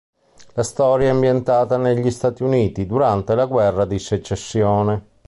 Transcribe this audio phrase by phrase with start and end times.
[0.53, 5.05] La storia è ambientata negli Stati Uniti durante la guerra di secessione.